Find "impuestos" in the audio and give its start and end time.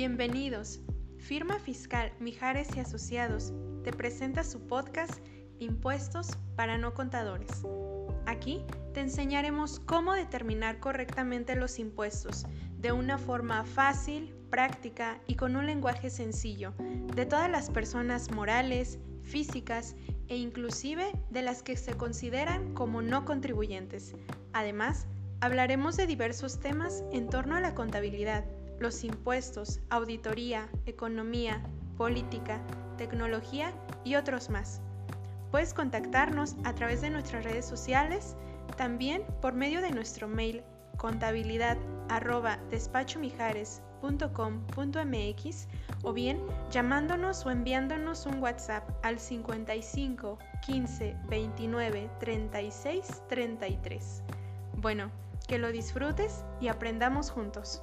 5.58-6.38, 11.78-12.46, 29.04-29.80